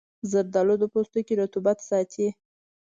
زردآلو 0.31 0.75
د 0.79 0.83
پوستکي 0.93 1.33
رطوبت 1.41 1.77
ساتي. 1.89 2.27